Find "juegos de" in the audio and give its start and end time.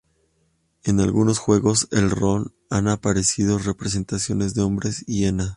1.37-2.01